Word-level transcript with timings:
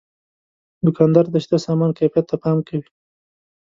دوکاندار 0.85 1.25
د 1.29 1.35
شته 1.43 1.57
سامان 1.65 1.91
کیفیت 1.97 2.25
ته 2.29 2.35
پام 2.43 2.57
کوي. 2.67 2.87